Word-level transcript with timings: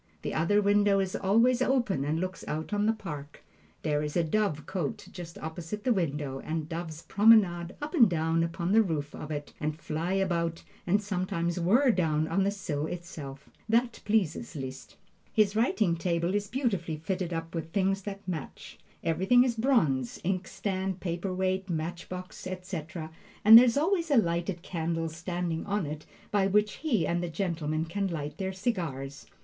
The 0.23 0.33
other 0.33 0.63
window 0.63 0.99
is 0.99 1.15
always 1.15 1.61
open 1.61 2.03
and 2.03 2.19
looks 2.19 2.43
out 2.47 2.73
on 2.73 2.87
the 2.87 2.91
park. 2.91 3.43
There 3.83 4.01
is 4.01 4.17
a 4.17 4.23
dovecote 4.23 5.11
just 5.11 5.37
opposite 5.37 5.83
the 5.83 5.93
window, 5.93 6.39
and 6.39 6.67
doves 6.67 7.03
promenade 7.03 7.75
up 7.83 7.93
and 7.93 8.09
down 8.09 8.41
upon 8.41 8.71
the 8.71 8.81
roof 8.81 9.13
of 9.13 9.29
it, 9.29 9.53
and 9.59 9.79
fly 9.79 10.13
about, 10.13 10.63
and 10.87 11.03
sometimes 11.03 11.59
whirr 11.59 11.91
down 11.91 12.27
on 12.27 12.43
the 12.43 12.49
sill 12.49 12.87
itself. 12.87 13.47
That 13.69 14.01
pleases 14.03 14.55
Liszt. 14.55 14.95
His 15.33 15.55
writing 15.55 15.95
table 15.95 16.33
is 16.33 16.47
beautifully 16.47 16.97
fitted 16.97 17.31
up 17.31 17.53
with 17.53 17.71
things 17.71 18.01
that 18.01 18.27
match. 18.27 18.79
Everything 19.03 19.43
is 19.43 19.55
in 19.55 19.61
bronze 19.61 20.19
inkstand, 20.23 20.99
paper 20.99 21.31
weight, 21.31 21.69
match 21.69 22.09
box, 22.09 22.47
etc. 22.47 23.11
and 23.45 23.55
there 23.55 23.65
is 23.65 23.77
always 23.77 24.09
a 24.09 24.17
lighted 24.17 24.63
candle 24.63 25.09
standing 25.09 25.63
on 25.67 25.85
it 25.85 26.07
by 26.31 26.47
which 26.47 26.77
he 26.77 27.05
and 27.05 27.21
the 27.21 27.29
gentlemen 27.29 27.85
can 27.85 28.07
light 28.07 28.39
their 28.39 28.51
cigars. 28.51 29.27